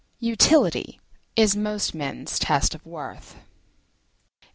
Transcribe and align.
Utility 0.23 0.99
is 1.35 1.55
most 1.55 1.93
men's 1.93 2.39
test 2.39 2.73
of 2.73 2.83
worth. 2.87 3.35